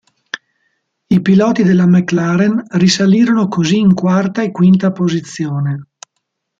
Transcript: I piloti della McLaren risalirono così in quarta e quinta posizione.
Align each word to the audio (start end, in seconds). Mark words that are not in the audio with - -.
I 1.09 1.21
piloti 1.21 1.61
della 1.61 1.85
McLaren 1.85 2.63
risalirono 2.69 3.47
così 3.47 3.77
in 3.77 3.93
quarta 3.93 4.41
e 4.41 4.49
quinta 4.49 4.91
posizione. 4.91 5.89